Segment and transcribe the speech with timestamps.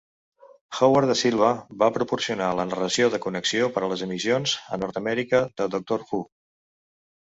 [0.77, 1.49] Howard Da Silva
[1.83, 6.23] va proporcionar la narració de connexió per a les emissions a Nord-Amèrica de Doctor Who.